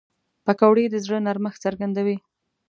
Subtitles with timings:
[0.45, 2.17] پکورې د زړه نرمښت څرګندوي